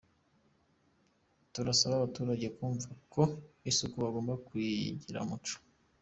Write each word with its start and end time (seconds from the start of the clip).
Turasaba 1.53 1.93
abaturage 1.97 2.47
kumva 2.55 2.89
ko 3.13 3.21
isuku 3.69 3.95
bagomba 4.03 4.33
kuyigira 4.45 5.23
umuco. 5.25 5.55